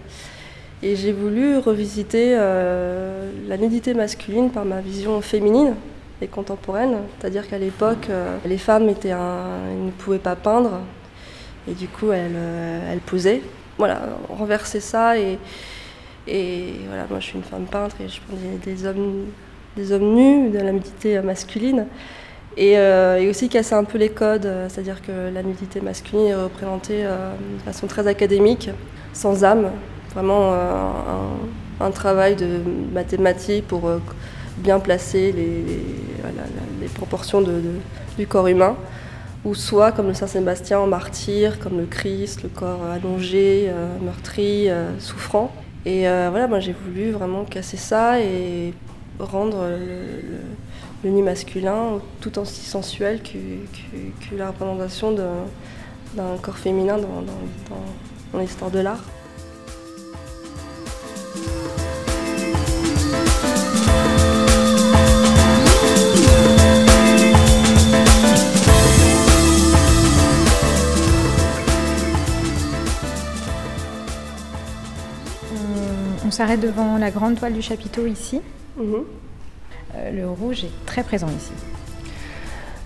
Et 0.82 0.96
j'ai 0.96 1.12
voulu 1.12 1.58
revisiter 1.58 2.34
la 2.34 3.58
nudité 3.58 3.94
masculine 3.94 4.52
par 4.52 4.64
ma 4.64 4.80
vision 4.80 5.20
féminine 5.20 5.76
et 6.22 6.28
contemporaine. 6.28 7.00
C'est-à-dire 7.20 7.46
qu'à 7.46 7.58
l'époque, 7.58 8.08
les 8.46 8.58
femmes 8.58 8.86
ne 8.86 9.92
pouvaient 9.98 10.18
pas 10.18 10.38
peindre. 10.38 10.80
Et 11.68 11.74
du 11.74 11.90
coup, 11.90 12.14
elles, 12.14 12.40
elles 12.90 13.02
posaient. 13.02 13.42
Voilà, 13.78 14.00
renverser 14.30 14.80
ça 14.80 15.20
et, 15.20 15.38
et 16.30 16.74
voilà, 16.88 17.06
moi 17.10 17.20
je 17.20 17.26
suis 17.26 17.38
une 17.38 17.44
femme 17.44 17.66
peintre 17.66 17.96
et 18.02 18.08
je 18.08 18.20
prends 18.28 18.38
des, 18.64 18.86
hommes, 18.86 19.26
des 19.76 19.92
hommes 19.92 20.14
nus, 20.14 20.50
de 20.50 20.60
la 20.60 20.72
nudité 20.72 21.20
masculine. 21.22 21.86
Euh, 22.58 23.18
et, 23.18 23.30
aussi 23.30 23.48
casser 23.48 23.76
un 23.76 23.84
peu 23.84 23.98
les 23.98 24.10
codes, 24.10 24.46
euh, 24.46 24.68
c'est-à-dire 24.70 25.02
que 25.02 25.34
la 25.34 25.44
nudité 25.44 25.82
masculine 25.82 26.26
est 26.28 26.36
représentée 26.36 27.06
euh, 27.06 27.32
de 27.58 27.64
façon 27.64 27.88
très 27.88 28.08
académique, 28.08 28.70
sans 29.14 29.44
âme, 29.44 29.70
vraiment 30.14 30.54
un, 31.80 31.92
travail 31.92 32.36
de 32.36 32.60
mathématiques 32.94 33.68
pour 33.68 33.90
bien 34.58 34.80
placer 34.80 35.32
les, 35.32 35.64
les, 36.82 36.88
proportions 36.88 37.42
de, 37.42 37.62
du 38.18 38.28
corps 38.28 38.48
humain, 38.48 38.76
ou 39.46 39.56
soit 39.56 39.92
comme 39.92 40.08
le 40.08 40.14
Saint-Sébastien 40.14 40.80
en 40.80 40.88
martyr, 40.88 41.60
comme 41.60 41.78
le 41.78 41.86
Christ, 41.86 42.44
le 42.44 42.50
corps 42.50 42.84
allongé, 42.86 43.72
meurtri, 44.02 44.68
souffrant. 45.00 45.52
Et 45.90 46.08
euh, 46.08 46.28
voilà, 46.30 46.46
moi 46.48 46.60
j'ai 46.60 46.74
voulu 46.74 47.10
vraiment 47.10 47.46
casser 47.46 47.76
ça 47.76 48.20
et 48.20 48.76
rendre 49.20 49.66
le, 51.04 51.10
nu 51.10 51.24
masculin 51.24 52.00
tout 52.22 52.38
aussi 52.38 52.64
sensuel 52.64 53.24
que, 53.24 54.36
la 54.38 54.50
représentation 54.50 55.14
d'un 55.14 56.38
corps 56.44 56.60
féminin 56.60 56.98
dans 57.00 58.40
l'histoire 58.40 58.70
de 58.70 58.80
l'art. 58.82 59.04
S'arrête 76.40 76.62
devant 76.62 76.98
la 76.98 77.12
grande 77.12 77.36
toile 77.38 77.52
du 77.52 77.62
chapiteau 77.62 78.06
ici. 78.06 78.40
Mhm. 78.78 79.04
Euh, 79.96 80.12
le 80.12 80.30
rouge 80.30 80.64
est 80.64 80.86
très 80.86 81.04
présent 81.04 81.28
ici. 81.28 81.52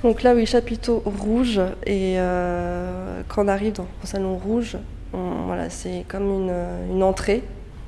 Donc 0.01 0.24
là, 0.24 0.33
oui, 0.33 0.48
chapiteau 0.48 1.03
rouge. 1.05 1.62
Et 1.86 2.15
euh, 2.17 3.22
quand 3.27 3.45
on 3.45 3.48
arrive 3.48 3.74
dans 3.74 3.86
le 4.01 4.07
salon 4.07 4.38
rouge, 4.38 4.75
voilà, 5.12 5.69
c'est 5.69 6.03
comme 6.07 6.27
une, 6.31 6.53
une, 6.91 7.03
entrée. 7.03 7.43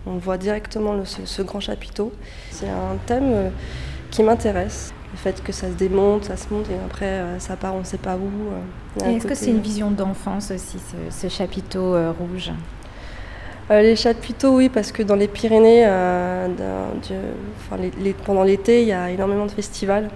On 0.05 0.17
voit 0.17 0.37
directement 0.37 0.93
le, 0.93 1.03
ce, 1.03 1.25
ce, 1.25 1.41
grand 1.41 1.61
chapiteau. 1.61 2.13
C'est 2.51 2.69
un 2.69 2.97
thème 3.07 3.31
euh, 3.33 3.49
qui 4.11 4.21
m'intéresse. 4.21 4.93
Le 5.13 5.17
fait 5.17 5.43
que 5.43 5.51
ça 5.51 5.67
se 5.69 5.73
démonte, 5.73 6.25
ça 6.25 6.37
se 6.37 6.53
monte 6.53 6.69
et 6.69 6.77
après 6.85 7.23
ça 7.39 7.55
part 7.55 7.73
on 7.73 7.79
ne 7.79 7.85
sait 7.85 7.97
pas 7.97 8.17
où. 8.17 9.03
Est-ce 9.03 9.25
que 9.25 9.33
c'est 9.33 9.49
une 9.49 9.61
vision 9.61 9.89
d'enfance 9.89 10.51
aussi, 10.51 10.77
ce, 10.77 11.27
ce 11.27 11.27
chapiteau 11.33 11.95
rouge? 12.19 12.51
Euh, 13.71 13.81
les 13.81 13.95
chapiteaux, 13.95 14.57
oui, 14.57 14.69
parce 14.69 14.91
que 14.91 15.01
dans 15.01 15.15
les 15.15 15.27
Pyrénées, 15.27 15.85
euh, 15.87 16.47
de, 16.47 17.09
de, 17.09 17.19
enfin, 17.57 17.81
les, 17.81 17.91
les, 17.99 18.13
pendant 18.13 18.43
l'été, 18.43 18.83
il 18.83 18.87
y 18.87 18.93
a 18.93 19.09
énormément 19.09 19.45
de 19.45 19.51
festivals. 19.51 20.09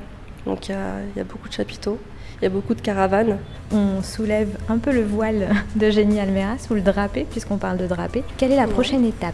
Donc 0.45 0.69
il 0.69 0.75
y, 1.17 1.19
a 1.19 1.23
beaucoup 1.23 1.47
de 1.47 1.53
chapiteaux, 1.53 1.99
il 2.39 2.43
y 2.43 2.47
a 2.47 2.49
beaucoup 2.49 2.73
de 2.73 2.81
caravanes. 2.81 3.37
On 3.71 4.01
soulève 4.01 4.57
un 4.69 4.77
peu 4.77 4.91
le 4.91 5.03
voile 5.03 5.49
de 5.75 5.89
Génie 5.89 6.19
Almeras 6.19 6.67
ou 6.71 6.75
le 6.75 6.81
drapé, 6.81 7.25
puisqu'on 7.29 7.57
parle 7.57 7.77
de 7.77 7.87
drapé. 7.87 8.23
Quelle 8.37 8.51
est 8.51 8.55
la 8.55 8.67
prochaine 8.67 9.03
ouais. 9.03 9.09
étape 9.09 9.33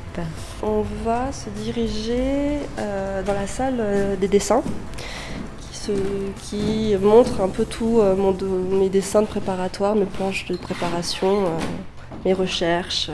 On 0.64 0.84
va 1.04 1.32
se 1.32 1.50
diriger 1.62 2.60
euh, 2.80 3.22
dans 3.22 3.34
la 3.34 3.48
salle 3.48 4.18
des 4.20 4.28
dessins 4.28 4.64
qui, 5.60 5.78
se, 5.78 5.92
qui 6.42 6.96
montre 7.02 7.42
un 7.42 7.50
peu 7.50 7.66
tout 7.66 8.02
mon, 8.18 8.32
de, 8.32 8.48
mes 8.48 8.90
dessins 8.90 9.22
de 9.22 9.28
préparatoire, 9.28 9.96
mes 9.96 10.06
planches 10.06 10.48
de 10.48 10.58
préparation, 10.58 11.44
mes 12.26 12.34
recherches. 12.34 13.12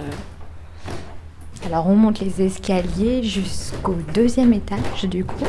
Alors 1.65 1.87
on 1.87 1.95
monte 1.95 2.19
les 2.19 2.41
escaliers 2.41 3.23
jusqu'au 3.23 3.95
deuxième 4.13 4.53
étage 4.53 5.05
du 5.05 5.23
coup. 5.23 5.45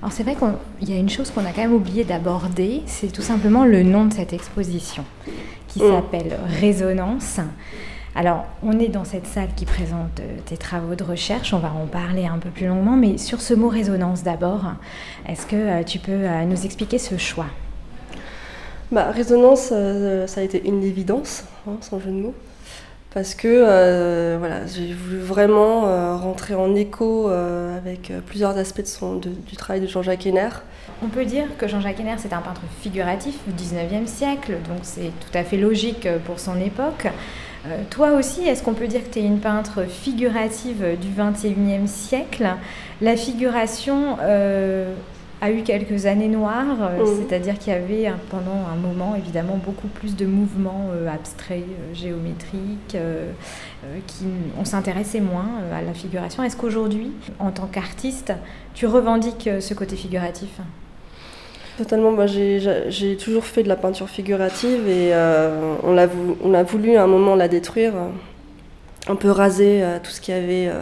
Alors 0.00 0.12
c'est 0.12 0.22
vrai 0.22 0.36
qu'il 0.36 0.88
y 0.88 0.92
a 0.92 0.98
une 0.98 1.08
chose 1.08 1.30
qu'on 1.30 1.44
a 1.44 1.50
quand 1.50 1.62
même 1.62 1.74
oublié 1.74 2.04
d'aborder, 2.04 2.82
c'est 2.86 3.12
tout 3.12 3.22
simplement 3.22 3.64
le 3.64 3.82
nom 3.82 4.04
de 4.04 4.12
cette 4.12 4.32
exposition 4.32 5.04
qui 5.68 5.82
mmh. 5.82 5.90
s'appelle 5.90 6.38
Résonance. 6.60 7.40
Alors, 8.16 8.44
on 8.62 8.78
est 8.78 8.88
dans 8.88 9.04
cette 9.04 9.26
salle 9.26 9.48
qui 9.56 9.64
présente 9.64 10.20
tes 10.46 10.56
travaux 10.56 10.94
de 10.94 11.02
recherche, 11.02 11.52
on 11.52 11.58
va 11.58 11.72
en 11.72 11.86
parler 11.86 12.26
un 12.26 12.38
peu 12.38 12.50
plus 12.50 12.68
longuement, 12.68 12.96
mais 12.96 13.18
sur 13.18 13.40
ce 13.40 13.54
mot 13.54 13.68
résonance 13.68 14.22
d'abord, 14.22 14.66
est-ce 15.26 15.46
que 15.46 15.82
tu 15.82 15.98
peux 15.98 16.28
nous 16.46 16.64
expliquer 16.64 16.98
ce 16.98 17.18
choix? 17.18 17.46
Bah, 18.92 19.10
Résonance, 19.10 19.70
euh, 19.72 20.26
ça 20.26 20.40
a 20.40 20.44
été 20.44 20.66
une 20.66 20.82
évidence, 20.82 21.44
hein, 21.66 21.76
sans 21.80 21.98
jeu 22.00 22.10
de 22.10 22.16
mots. 22.16 22.34
Parce 23.12 23.34
que 23.36 23.48
euh, 23.48 24.36
voilà, 24.40 24.66
j'ai 24.66 24.92
voulu 24.92 25.18
vraiment 25.18 25.86
euh, 25.86 26.16
rentrer 26.16 26.56
en 26.56 26.74
écho 26.74 27.28
avec 27.28 28.12
plusieurs 28.26 28.58
aspects 28.58 28.82
du 29.22 29.56
travail 29.56 29.80
de 29.80 29.86
Jean-Jacques 29.86 30.26
Henner. 30.26 30.48
On 31.02 31.08
peut 31.08 31.24
dire 31.24 31.46
que 31.56 31.68
Jean-Jacques 31.68 32.00
Henner, 32.00 32.16
c'est 32.18 32.32
un 32.32 32.40
peintre 32.40 32.62
figuratif 32.80 33.36
du 33.46 33.52
19e 33.52 34.06
siècle, 34.06 34.54
donc 34.68 34.80
c'est 34.82 35.12
tout 35.20 35.38
à 35.38 35.44
fait 35.44 35.56
logique 35.56 36.08
pour 36.26 36.40
son 36.40 36.60
époque. 36.60 37.06
Toi 37.90 38.10
aussi, 38.12 38.46
est-ce 38.46 38.62
qu'on 38.62 38.74
peut 38.74 38.88
dire 38.88 39.02
que 39.04 39.14
tu 39.14 39.20
es 39.20 39.24
une 39.24 39.38
peintre 39.38 39.84
figurative 39.84 40.84
du 41.00 41.08
21e 41.08 41.86
siècle? 41.86 42.48
La 43.00 43.16
figuration 43.16 44.18
a 45.44 45.50
eu 45.50 45.62
quelques 45.62 46.06
années 46.06 46.28
noires, 46.28 46.76
euh, 46.80 47.02
mmh. 47.02 47.06
c'est-à-dire 47.18 47.58
qu'il 47.58 47.72
y 47.72 47.76
avait 47.76 48.12
pendant 48.30 48.66
un 48.72 48.76
moment 48.76 49.14
évidemment 49.16 49.58
beaucoup 49.64 49.88
plus 49.88 50.16
de 50.16 50.26
mouvements 50.26 50.88
euh, 50.92 51.08
abstraits, 51.08 51.62
euh, 51.62 51.94
géométriques, 51.94 52.96
qui, 54.06 54.24
on 54.58 54.64
s'intéressait 54.64 55.20
moins 55.20 55.48
à 55.72 55.82
la 55.82 55.92
figuration. 55.92 56.42
Est-ce 56.42 56.56
qu'aujourd'hui, 56.56 57.12
en 57.38 57.50
tant 57.50 57.66
qu'artiste, 57.66 58.32
tu 58.74 58.86
revendiques 58.86 59.48
ce 59.60 59.74
côté 59.74 59.94
figuratif? 59.94 60.60
Totalement, 61.76 62.12
bah, 62.12 62.26
j'ai 62.26 63.16
toujours 63.16 63.44
fait 63.44 63.64
de 63.64 63.68
la 63.68 63.74
peinture 63.74 64.08
figurative 64.08 64.88
et 64.88 65.12
euh, 65.12 65.74
on, 65.82 65.98
a 65.98 66.06
voulu, 66.06 66.34
on 66.44 66.54
a 66.54 66.62
voulu 66.62 66.94
à 66.94 67.02
un 67.02 67.08
moment 67.08 67.34
la 67.34 67.48
détruire, 67.48 67.94
un 69.08 69.16
peu 69.16 69.28
raser 69.28 69.82
euh, 69.82 69.98
tout 70.00 70.12
ce 70.12 70.20
qu'il 70.20 70.34
y 70.34 70.38
avait 70.38 70.68
euh, 70.68 70.80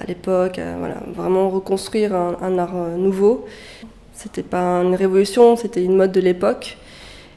à 0.00 0.04
l'époque, 0.04 0.60
voilà, 0.78 0.98
vraiment 1.12 1.50
reconstruire 1.50 2.14
un, 2.14 2.36
un 2.40 2.56
art 2.56 2.74
nouveau. 2.96 3.46
C'était 4.18 4.42
pas 4.42 4.82
une 4.82 4.96
révolution, 4.96 5.54
c'était 5.54 5.84
une 5.84 5.94
mode 5.94 6.10
de 6.10 6.20
l'époque. 6.20 6.76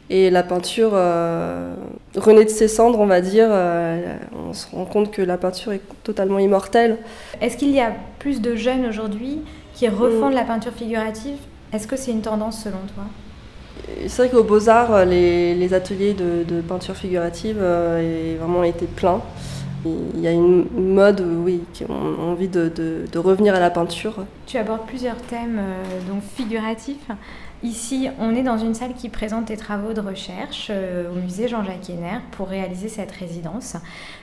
Et 0.09 0.31
la 0.31 0.41
peinture 0.41 0.89
euh, 0.93 1.75
renaît 2.17 2.43
de 2.43 2.49
ses 2.49 2.67
cendres, 2.67 2.99
on 2.99 3.05
va 3.05 3.21
dire. 3.21 3.47
Euh, 3.51 4.17
on 4.35 4.51
se 4.51 4.65
rend 4.75 4.85
compte 4.85 5.11
que 5.11 5.21
la 5.21 5.37
peinture 5.37 5.73
est 5.73 5.81
totalement 6.03 6.39
immortelle. 6.39 6.97
Est-ce 7.39 7.55
qu'il 7.55 7.69
y 7.69 7.79
a 7.79 7.93
plus 8.17 8.41
de 8.41 8.55
jeunes 8.55 8.87
aujourd'hui 8.87 9.41
qui 9.75 9.87
refont 9.89 10.27
mmh. 10.27 10.31
de 10.31 10.35
la 10.35 10.43
peinture 10.43 10.73
figurative? 10.73 11.37
Est-ce 11.71 11.85
que 11.85 11.95
c'est 11.95 12.11
une 12.11 12.21
tendance 12.21 12.63
selon 12.63 12.79
toi? 12.95 13.03
C'est 14.07 14.23
vrai 14.23 14.29
qu'aux 14.29 14.43
Beaux-Arts, 14.43 15.05
les, 15.05 15.53
les, 15.53 15.73
ateliers 15.75 16.13
de, 16.13 16.43
de, 16.43 16.61
peinture 16.61 16.95
figurative 16.95 17.57
euh, 17.61 18.35
vraiment 18.39 18.63
été 18.63 18.87
pleins. 18.87 19.21
Il 19.85 20.21
y 20.21 20.27
a 20.27 20.31
une 20.31 20.67
mode, 20.75 21.25
oui, 21.43 21.63
qui 21.73 21.85
ont 21.85 22.31
envie 22.31 22.47
de, 22.47 23.05
revenir 23.15 23.55
à 23.55 23.59
la 23.59 23.69
peinture. 23.69 24.25
Tu 24.45 24.57
abordes 24.57 24.85
plusieurs 24.85 25.17
thèmes 25.17 25.59
euh, 25.59 25.83
donc 26.09 26.21
figuratifs. 26.23 27.07
Ici, 27.63 28.09
on 28.19 28.33
est 28.35 28.41
dans 28.41 28.57
une 28.57 28.73
salle 28.73 28.95
qui 28.95 29.07
présente 29.07 29.45
tes 29.45 29.57
travaux 29.57 29.93
de 29.93 30.01
recherche 30.01 30.69
euh, 30.71 31.11
au 31.11 31.15
musée 31.15 31.47
Jean-Jacques 31.47 31.89
Henner 31.89 32.19
pour 32.31 32.47
réaliser 32.47 32.89
cette 32.89 33.11
résidence. 33.11 33.77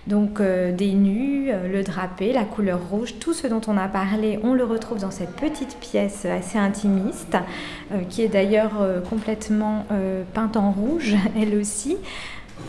Donc 0.09 0.41
euh, 0.41 0.73
des 0.73 0.93
nus, 0.93 1.51
le 1.53 1.83
drapé, 1.85 2.33
la 2.33 2.45
couleur 2.45 2.81
rouge, 2.91 3.15
tout 3.21 3.33
ce 3.33 3.47
dont 3.47 3.61
on 3.69 3.77
a 3.77 3.87
parlé, 3.87 4.41
on 4.43 4.55
le 4.55 4.65
retrouve 4.65 4.99
dans 4.99 5.13
cette 5.13 5.37
petite 5.37 5.77
pièce 5.81 6.25
assez 6.25 6.59
intimiste, 6.59 7.37
qui 8.11 8.23
est 8.23 8.29
d'ailleurs 8.29 8.73
complètement 9.09 9.87
peinte 10.35 10.57
en 10.57 10.73
rouge, 10.73 11.15
elle 11.41 11.57
aussi. 11.57 11.97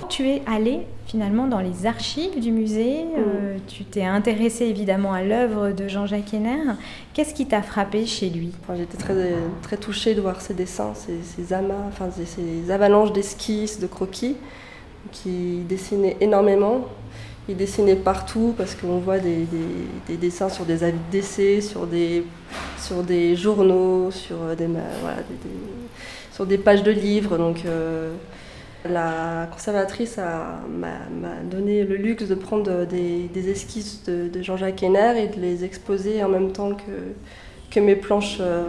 Tu 0.10 0.28
es 0.28 0.42
allé 0.46 0.82
finalement 1.06 1.48
dans 1.48 1.60
les 1.60 1.86
archives 1.86 2.40
du 2.40 2.52
musée, 2.52 3.04
mmh. 3.04 3.08
euh, 3.18 3.58
tu 3.68 3.84
t'es 3.84 4.04
intéressé 4.04 4.66
évidemment 4.66 5.14
à 5.14 5.24
l'œuvre 5.24 5.72
de 5.72 5.88
Jean-Jacques 5.88 6.34
Henner. 6.34 6.74
Qu'est-ce 7.14 7.34
qui 7.34 7.46
t'a 7.48 7.62
frappé 7.62 8.06
chez 8.06 8.30
lui? 8.30 8.52
Enfin, 8.62 8.76
J'étais 8.78 8.98
très, 8.98 9.34
très 9.62 9.78
touchée 9.78 10.14
de 10.16 10.22
voir 10.22 10.42
ses 10.42 10.54
dessins, 10.54 10.94
ces 10.96 11.54
amas, 11.54 11.88
enfin 11.88 12.10
ces 12.12 12.72
avalanches 12.72 13.12
d'esquisses, 13.12 13.80
de 13.80 13.88
croquis, 13.88 14.36
qui 15.12 15.62
dessinaient 15.68 16.18
énormément. 16.22 16.86
Il 17.48 17.58
dessinait 17.58 17.96
partout 17.96 18.54
parce 18.56 18.76
qu'on 18.76 19.00
voit 19.00 19.18
des, 19.18 19.38
des, 19.38 19.58
des, 20.08 20.18
dessins 20.18 20.50
sur 20.50 20.66
des 20.66 20.84
avis 20.84 21.00
de 21.00 21.12
décès, 21.12 21.62
sur 21.62 21.88
des, 21.88 22.24
sur 22.78 23.02
des 23.02 23.36
journaux, 23.36 24.12
sur 24.12 24.56
des, 24.56 24.68
voilà, 25.02 25.18
sur 26.32 26.46
des 26.46 26.60
pages 26.60 26.84
de 26.84 26.92
livres. 26.92 27.40
Donc, 27.40 27.64
euh, 27.66 28.14
la 28.86 29.48
conservatrice 29.52 30.18
m'a 30.18 31.44
donné 31.50 31.84
le 31.84 31.96
luxe 31.96 32.28
de 32.28 32.36
prendre 32.36 32.86
des, 32.86 33.30
des 33.34 33.50
esquisses 33.50 34.04
de, 34.06 34.30
de 34.30 34.42
Jean-Jacques 34.42 34.82
Henner 34.84 35.24
et 35.24 35.28
de 35.28 35.40
les 35.42 35.64
exposer 35.66 36.24
en 36.24 36.30
même 36.30 36.52
temps 36.52 36.72
que, 36.74 37.14
que 37.72 37.80
mes 37.82 37.96
planches 37.96 38.38
euh, 38.40 38.64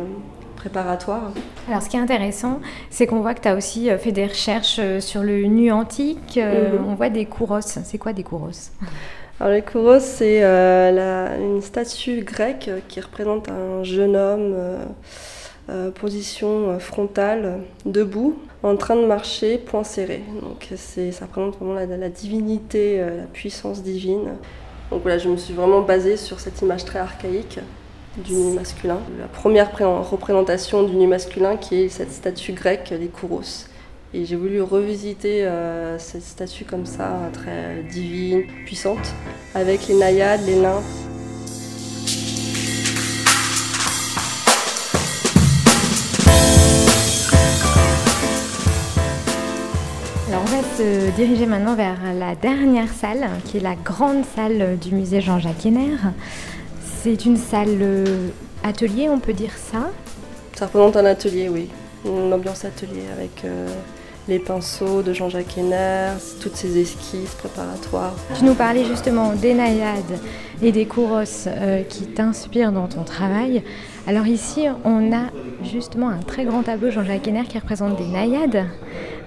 préparatoires. 0.56 1.32
Alors, 1.68 1.80
ce 1.80 1.88
qui 1.88 1.96
est 1.96 2.00
intéressant, 2.00 2.60
c'est 2.90 3.06
qu'on 3.06 3.20
voit 3.20 3.34
que 3.34 3.40
tu 3.40 3.48
as 3.48 3.54
aussi 3.54 3.88
euh, 3.88 3.98
fait 3.98 4.12
des 4.12 4.26
recherches 4.26 4.78
euh, 4.80 5.00
sur 5.00 5.22
le 5.22 5.44
nu 5.44 5.70
antique. 5.70 6.36
-hmm. 6.36 6.84
On 6.88 6.94
voit 6.96 7.08
des 7.08 7.26
kouros. 7.26 7.60
C'est 7.60 7.98
quoi 7.98 8.12
des 8.12 8.24
kouros? 8.24 8.72
Alors, 9.38 9.52
les 9.52 9.62
kouros, 9.62 10.00
c'est 10.00 10.40
euh, 10.42 11.38
une 11.38 11.62
statue 11.62 12.24
grecque 12.24 12.68
qui 12.88 13.00
représente 13.00 13.48
un 13.48 13.84
jeune 13.84 14.16
homme. 14.16 14.52
Euh, 14.54 14.84
position 15.94 16.78
frontale, 16.78 17.60
debout, 17.84 18.36
en 18.62 18.76
train 18.76 18.96
de 18.96 19.06
marcher, 19.06 19.58
point 19.58 19.84
serré. 19.84 20.22
Donc 20.42 20.68
ça 20.76 21.24
représente 21.24 21.56
vraiment 21.56 21.74
la, 21.74 22.08
divinité, 22.08 23.00
euh, 23.00 23.18
la 23.18 23.24
puissance 23.24 23.82
divine. 23.82 24.36
Donc 24.90 25.02
voilà, 25.02 25.18
je 25.18 25.28
me 25.28 25.36
suis 25.36 25.54
vraiment 25.54 25.82
basée 25.82 26.16
sur 26.16 26.40
cette 26.40 26.60
image 26.62 26.84
très 26.84 26.98
archaïque 26.98 27.60
du 28.18 28.34
nu 28.34 28.54
masculin. 28.54 28.98
La 29.18 29.28
première 29.28 29.70
représentation 30.10 30.82
du 30.82 30.94
nu 30.96 31.06
masculin 31.06 31.56
qui 31.56 31.82
est 31.82 31.88
cette 31.88 32.12
statue 32.12 32.52
grecque, 32.52 32.90
les 32.90 33.06
kouros. 33.06 33.66
Et 34.12 34.24
j'ai 34.24 34.34
voulu 34.34 34.60
revisiter 34.60 35.44
euh, 35.44 35.96
cette 35.98 36.24
statue 36.24 36.64
comme 36.64 36.84
ça, 36.84 37.30
très 37.32 37.84
divine, 37.88 38.42
puissante, 38.66 39.14
avec 39.54 39.86
les 39.86 39.94
naïades, 39.94 40.40
les 40.46 40.56
nymphes. 40.56 41.09
Se 50.80 51.10
diriger 51.10 51.44
maintenant 51.44 51.74
vers 51.74 51.98
la 52.18 52.34
dernière 52.34 52.88
salle, 52.88 53.28
qui 53.44 53.58
est 53.58 53.60
la 53.60 53.74
grande 53.74 54.24
salle 54.34 54.78
du 54.78 54.94
musée 54.94 55.20
Jean-Jacques 55.20 55.66
Henner. 55.66 55.96
C'est 57.02 57.26
une 57.26 57.36
salle 57.36 58.06
atelier, 58.64 59.10
on 59.10 59.18
peut 59.18 59.34
dire 59.34 59.52
ça? 59.56 59.90
Ça 60.54 60.66
représente 60.66 60.96
un 60.96 61.04
atelier, 61.04 61.50
oui. 61.50 61.68
Une 62.06 62.32
ambiance 62.32 62.64
atelier 62.64 63.02
avec 63.14 63.44
euh, 63.44 63.68
les 64.26 64.38
pinceaux 64.38 65.02
de 65.02 65.12
Jean-Jacques 65.12 65.58
Henner, 65.58 66.12
toutes 66.40 66.56
ces 66.56 66.78
esquisses 66.78 67.34
préparatoires. 67.34 68.14
Tu 68.38 68.44
nous 68.44 68.54
parlais 68.54 68.86
justement 68.86 69.34
des 69.34 69.52
naïades 69.52 70.18
et 70.62 70.72
des 70.72 70.86
kouros 70.86 71.46
euh, 71.46 71.82
qui 71.82 72.06
t'inspirent 72.06 72.72
dans 72.72 72.86
ton 72.86 73.02
travail. 73.02 73.62
Alors 74.06 74.26
ici, 74.26 74.64
on 74.84 75.12
a 75.12 75.26
justement 75.62 76.08
un 76.08 76.20
très 76.20 76.44
grand 76.44 76.62
tableau 76.62 76.90
Jean-Jacques 76.90 77.28
Henner 77.28 77.44
qui 77.46 77.58
représente 77.58 77.98
des 77.98 78.06
naïades, 78.06 78.56
euh, 78.56 78.64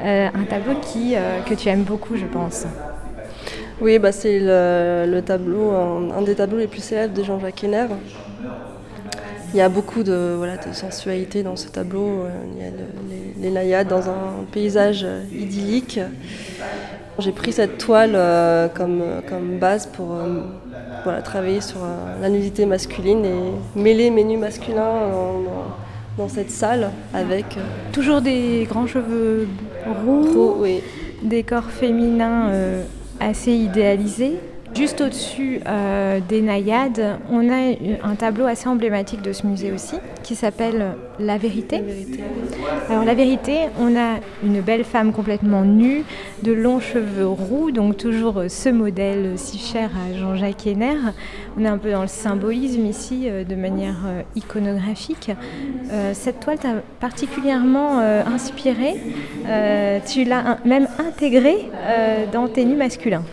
un 0.01 0.43
tableau 0.49 0.75
qui, 0.81 1.15
euh, 1.15 1.41
que 1.41 1.53
tu 1.53 1.69
aimes 1.69 1.83
beaucoup, 1.83 2.15
je 2.15 2.25
pense. 2.25 2.65
Oui, 3.81 3.99
bah 3.99 4.11
c'est 4.11 4.39
le, 4.39 5.21
tableau, 5.21 5.71
un, 5.71 6.21
des 6.21 6.35
tableaux 6.35 6.57
les 6.57 6.67
plus 6.67 6.83
célèbres 6.83 7.13
de 7.13 7.23
Jean-Jacques 7.23 7.63
Henner. 7.63 7.87
Il 9.53 9.57
y 9.57 9.61
a 9.61 9.69
beaucoup 9.69 10.03
de, 10.03 10.35
voilà, 10.37 10.57
de 10.57 10.73
sensualité 10.73 11.43
dans 11.43 11.55
ce 11.55 11.67
tableau. 11.67 12.25
Il 12.55 12.63
y 12.63 12.67
a 12.67 12.71
les, 13.41 13.51
naïades 13.51 13.87
dans 13.87 14.09
un 14.09 14.45
paysage 14.51 15.05
idyllique. 15.31 15.99
J'ai 17.19 17.31
pris 17.31 17.51
cette 17.51 17.77
toile 17.77 18.13
euh, 18.15 18.67
comme, 18.67 19.03
comme 19.27 19.59
base 19.59 19.85
pour 19.85 20.15
voilà, 21.03 21.21
travailler 21.21 21.61
sur 21.61 21.79
la 22.21 22.29
nudité 22.29 22.65
masculine 22.65 23.25
et 23.25 23.79
mêler 23.79 24.09
mes 24.09 24.23
nus 24.23 24.37
masculins 24.37 25.01
dans, 26.17 26.29
cette 26.29 26.51
salle 26.51 26.91
avec. 27.13 27.57
Euh, 27.57 27.61
Toujours 27.91 28.21
des 28.21 28.65
grands 28.69 28.87
cheveux 28.87 29.47
roux, 29.85 30.55
oui. 30.59 30.81
des 31.21 31.43
corps 31.43 31.69
féminins 31.69 32.49
euh, 32.49 32.83
assez 33.19 33.51
idéalisés. 33.51 34.39
Juste 34.75 35.01
au-dessus 35.01 35.59
euh, 35.67 36.19
des 36.27 36.41
naïades, 36.41 37.19
on 37.29 37.47
a 37.51 37.73
un 38.03 38.15
tableau 38.15 38.45
assez 38.45 38.67
emblématique 38.67 39.21
de 39.21 39.31
ce 39.31 39.45
musée 39.45 39.71
aussi, 39.71 39.97
qui 40.23 40.35
s'appelle 40.35 40.95
La 41.19 41.37
Vérité. 41.37 41.81
Alors 42.89 43.05
La 43.05 43.13
Vérité, 43.13 43.59
on 43.79 43.95
a 43.95 44.15
une 44.43 44.61
belle 44.61 44.83
femme 44.83 45.13
complètement 45.13 45.63
nue, 45.63 46.03
de 46.41 46.53
longs 46.53 46.79
cheveux 46.79 47.27
roux, 47.27 47.69
donc 47.69 47.97
toujours 47.97 48.45
ce 48.47 48.69
modèle 48.69 49.33
si 49.35 49.59
cher 49.59 49.91
à 49.91 50.17
Jean-Jacques 50.17 50.65
Henner. 50.65 50.97
On 51.55 51.63
est 51.63 51.67
un 51.67 51.77
peu 51.77 51.91
dans 51.91 52.01
le 52.01 52.07
symbolisme 52.07 52.85
ici, 52.87 53.25
euh, 53.27 53.43
de 53.43 53.55
manière 53.55 53.99
euh, 54.07 54.21
iconographique. 54.35 55.29
cette 56.13 56.39
toile 56.39 56.57
t'a 56.57 56.75
particulièrement 56.99 57.99
inspiré, 57.99 58.95
tu 60.07 60.23
l'as 60.23 60.57
même 60.65 60.87
intégrée 60.97 61.69
dans 62.31 62.47
tes 62.47 62.65
nus 62.65 62.75
masculins. 62.75 63.23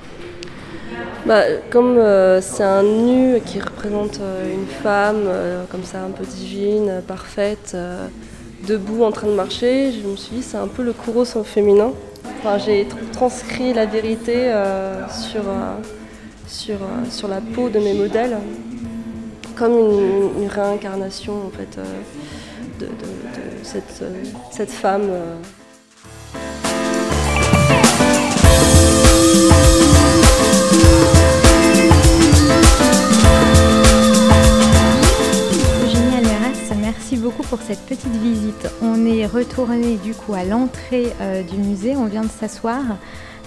Bah, 1.26 1.42
comme 1.70 1.98
euh, 1.98 2.40
c'est 2.40 2.62
un 2.62 2.82
nu 2.82 3.40
qui 3.44 3.60
représente 3.60 4.20
euh, 4.20 4.54
une 4.54 4.66
femme 4.66 5.24
euh, 5.26 5.64
comme 5.70 5.84
ça 5.84 6.02
un 6.02 6.10
peu 6.10 6.24
divine, 6.24 7.02
parfaite, 7.06 7.76
debout 8.66 9.04
en 9.04 9.12
train 9.12 9.26
de 9.26 9.34
marcher, 9.34 9.92
je 9.92 10.06
me 10.06 10.16
suis 10.16 10.36
dit 10.36 10.42
c'est 10.42 10.56
un 10.56 10.66
peu 10.66 10.82
le 10.82 10.92
Kouros 10.92 11.36
en 11.36 11.44
féminin. 11.44 11.92
Enfin, 12.38 12.56
j'ai 12.56 12.86
transcrit 13.12 13.74
la 13.74 13.84
vérité 13.84 14.50
sur, 15.10 15.42
sur, 16.46 16.78
sur 17.10 17.28
la 17.28 17.40
peau 17.40 17.68
de 17.68 17.78
mes 17.78 17.92
modèles, 17.92 18.38
comme 19.56 19.72
une, 19.72 20.48
réincarnation 20.48 21.34
en 21.34 21.50
fait 21.50 21.78
de, 22.80 22.88
cette, 23.62 24.04
cette 24.50 24.70
femme. 24.70 25.10
Beaucoup 37.30 37.48
pour 37.48 37.60
cette 37.60 37.86
petite 37.86 38.16
visite. 38.16 38.68
On 38.82 39.06
est 39.06 39.24
retourné 39.24 39.98
du 39.98 40.14
coup 40.14 40.34
à 40.34 40.42
l'entrée 40.42 41.12
euh, 41.20 41.44
du 41.44 41.58
musée. 41.58 41.94
On 41.94 42.06
vient 42.06 42.22
de 42.22 42.28
s'asseoir 42.28 42.82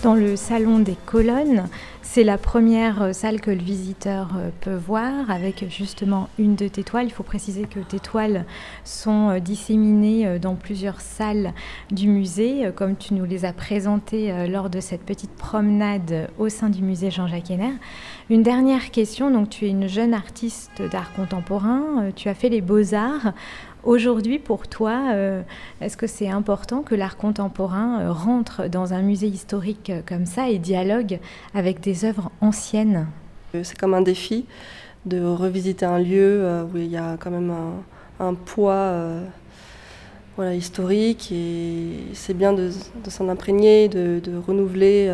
dans 0.03 0.15
le 0.15 0.37
salon 0.37 0.79
des 0.79 0.95
colonnes. 1.05 1.67
C'est 2.01 2.23
la 2.23 2.37
première 2.37 3.01
euh, 3.01 3.13
salle 3.13 3.41
que 3.41 3.51
le 3.51 3.61
visiteur 3.61 4.35
euh, 4.37 4.51
peut 4.61 4.75
voir 4.75 5.29
avec 5.29 5.65
justement 5.69 6.29
une 6.39 6.55
de 6.55 6.69
tes 6.69 6.83
toiles. 6.83 7.07
Il 7.07 7.11
faut 7.11 7.23
préciser 7.23 7.63
que 7.63 7.79
tes 7.79 7.99
toiles 7.99 8.45
sont 8.85 9.37
disséminées 9.39 10.39
dans 10.39 10.55
plusieurs 10.55 11.01
salles 11.01 11.51
du 11.91 12.07
musée, 12.07 12.69
comme 12.75 12.95
tu 12.95 13.15
nous 13.15 13.25
les 13.25 13.43
as 13.43 13.53
présentées 13.53 14.47
lors 14.47 14.69
de 14.69 14.79
cette 14.79 15.01
petite 15.01 15.31
promenade 15.31 16.29
au 16.37 16.47
sein 16.47 16.69
du 16.69 16.83
musée 16.83 17.11
Jean-Jacques 17.11 17.51
Henner. 17.51 17.73
Une 18.29 18.43
dernière 18.43 18.91
question, 18.91 19.29
donc 19.31 19.49
tu 19.49 19.65
es 19.65 19.69
une 19.69 19.87
jeune 19.87 20.13
artiste 20.13 20.81
d'art 20.91 21.11
contemporain, 21.13 22.11
tu 22.15 22.29
as 22.29 22.33
fait 22.33 22.49
les 22.49 22.61
beaux-arts. 22.61 23.33
Aujourd'hui, 23.83 24.39
pour 24.39 24.69
toi, 24.69 25.09
euh, 25.11 25.41
est-ce 25.81 25.97
que 25.97 26.07
c'est 26.07 26.29
important 26.29 26.83
que 26.83 26.95
l'art 26.95 27.17
contemporain 27.17 27.99
euh, 27.99 28.11
rentre 28.13 28.69
dans 28.69 28.93
un 28.93 29.01
musée 29.01 29.27
historique 29.27 29.89
euh, 29.89 30.01
comme 30.05 30.25
ça 30.25 30.49
et 30.49 30.57
dialogue 30.57 31.19
avec 31.53 31.81
des 31.81 32.05
œuvres 32.05 32.31
anciennes? 32.39 33.07
C'est 33.51 33.77
comme 33.77 33.93
un 33.93 34.01
défi 34.01 34.45
de 35.05 35.21
revisiter 35.21 35.85
un 35.85 35.99
lieu 35.99 36.65
où 36.73 36.77
il 36.77 36.87
y 36.87 36.95
a 36.95 37.17
quand 37.19 37.29
même 37.29 37.53
un, 38.19 38.33
poids 38.33 38.95
historique 40.53 41.29
et 41.31 42.05
c'est 42.13 42.33
bien 42.33 42.53
de, 42.53 42.71
s'en 43.09 43.27
imprégner, 43.27 43.89
de, 43.89 44.21
renouveler, 44.47 45.13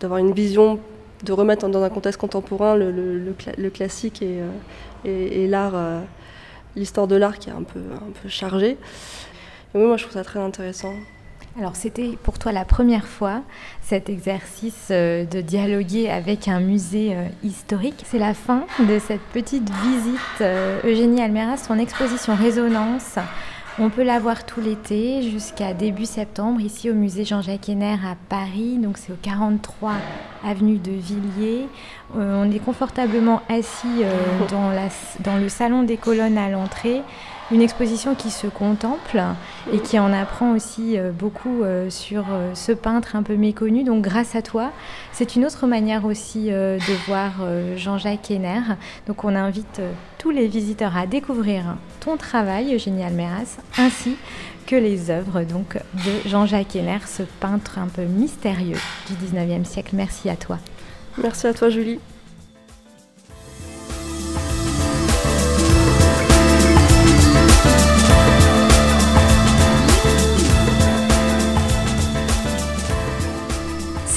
d'avoir 0.00 0.18
une 0.20 0.32
vision, 0.32 0.78
de 1.24 1.32
remettre 1.32 1.68
dans 1.68 1.82
un 1.82 1.90
contexte 1.90 2.18
contemporain 2.18 2.76
le, 2.76 3.70
classique 3.70 4.24
et 5.04 5.46
l'art 5.48 5.74
l'histoire 6.80 7.06
de 7.06 7.14
l'art 7.14 7.38
qui 7.38 7.50
est 7.50 7.52
un 7.52 7.62
peu, 7.62 7.78
un 7.78 8.10
peu 8.22 8.28
chargée. 8.28 8.76
Et 9.74 9.78
moi, 9.78 9.96
je 9.96 10.02
trouve 10.02 10.14
ça 10.14 10.24
très 10.24 10.40
intéressant. 10.40 10.94
Alors 11.58 11.74
c'était 11.74 12.16
pour 12.22 12.38
toi 12.38 12.52
la 12.52 12.64
première 12.64 13.06
fois 13.06 13.42
cet 13.82 14.08
exercice 14.08 14.88
euh, 14.92 15.24
de 15.24 15.40
dialoguer 15.40 16.08
avec 16.08 16.46
un 16.46 16.60
musée 16.60 17.14
euh, 17.14 17.24
historique. 17.42 18.04
C'est 18.06 18.20
la 18.20 18.34
fin 18.34 18.66
de 18.78 19.00
cette 19.00 19.20
petite 19.32 19.68
visite. 19.68 20.20
Euh, 20.40 20.78
Eugénie 20.84 21.20
Almeras, 21.20 21.56
son 21.56 21.76
exposition 21.78 22.36
Résonance 22.36 23.16
on 23.78 23.88
peut 23.88 24.02
la 24.02 24.18
voir 24.18 24.44
tout 24.44 24.60
l'été 24.60 25.22
jusqu'à 25.22 25.72
début 25.72 26.04
septembre 26.04 26.60
ici 26.60 26.90
au 26.90 26.94
musée 26.94 27.24
Jean-Jacques 27.24 27.68
Henner 27.68 27.96
à 28.04 28.16
Paris. 28.28 28.78
Donc 28.78 28.98
c'est 28.98 29.12
au 29.12 29.18
43 29.22 29.92
avenue 30.44 30.78
de 30.78 30.90
Villiers. 30.90 31.66
Euh, 32.16 32.42
on 32.44 32.50
est 32.50 32.58
confortablement 32.58 33.42
assis 33.48 34.02
euh, 34.02 34.10
dans, 34.50 34.72
dans 35.20 35.36
le 35.38 35.48
salon 35.48 35.82
des 35.84 35.96
colonnes 35.96 36.38
à 36.38 36.50
l'entrée 36.50 37.02
une 37.50 37.62
exposition 37.62 38.14
qui 38.14 38.30
se 38.30 38.46
contemple 38.46 39.22
et 39.72 39.78
qui 39.80 39.98
en 39.98 40.12
apprend 40.12 40.52
aussi 40.52 40.96
euh, 40.96 41.10
beaucoup 41.10 41.62
euh, 41.62 41.90
sur 41.90 42.26
euh, 42.30 42.54
ce 42.54 42.72
peintre 42.72 43.16
un 43.16 43.22
peu 43.22 43.36
méconnu. 43.36 43.84
Donc 43.84 44.02
grâce 44.02 44.34
à 44.34 44.42
toi, 44.42 44.70
c'est 45.12 45.36
une 45.36 45.44
autre 45.44 45.66
manière 45.66 46.04
aussi 46.04 46.50
de 46.50 47.06
voir 47.06 47.32
Jean-Jacques 47.76 48.30
Henner. 48.30 48.60
Donc 49.06 49.24
on 49.24 49.34
invite 49.34 49.80
tous 50.18 50.30
les 50.30 50.46
visiteurs 50.46 50.96
à 50.96 51.06
découvrir 51.06 51.76
ton 52.00 52.16
travail, 52.16 52.74
Eugénie 52.74 53.04
Almeras, 53.04 53.58
ainsi 53.76 54.16
que 54.66 54.76
les 54.76 55.10
œuvres 55.10 55.42
donc, 55.42 55.76
de 55.94 56.28
Jean-Jacques 56.28 56.76
Henner, 56.76 57.00
ce 57.06 57.22
peintre 57.22 57.78
un 57.78 57.88
peu 57.88 58.02
mystérieux 58.02 58.78
du 59.08 59.14
19e 59.26 59.64
siècle. 59.64 59.90
Merci 59.94 60.30
à 60.30 60.36
toi. 60.36 60.58
Merci 61.18 61.48
à 61.48 61.54
toi 61.54 61.68
Julie. 61.68 61.98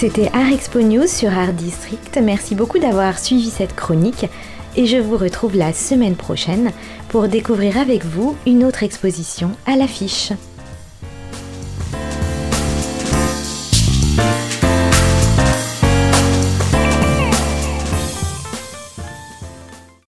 C'était 0.05 0.29
Art 0.33 0.51
Expo 0.51 0.81
News 0.81 1.07
sur 1.07 1.31
Art 1.31 1.53
District. 1.53 2.19
Merci 2.21 2.55
beaucoup 2.55 2.77
d'avoir 2.77 3.17
suivi 3.17 3.49
cette 3.49 3.73
chronique 3.73 4.25
et 4.75 4.85
je 4.85 4.97
vous 4.97 5.15
retrouve 5.15 5.55
la 5.55 5.71
semaine 5.71 6.17
prochaine 6.17 6.73
pour 7.07 7.29
découvrir 7.29 7.77
avec 7.77 8.03
vous 8.03 8.35
une 8.45 8.65
autre 8.65 8.83
exposition 8.83 9.51
à 9.65 9.77
l'affiche. 9.77 10.33